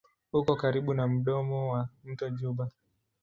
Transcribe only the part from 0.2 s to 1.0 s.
Uko karibu